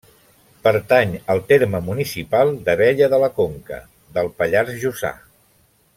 [0.67, 3.79] Pertany al terme municipal d'Abella de la Conca,
[4.17, 5.13] del Pallars Jussà.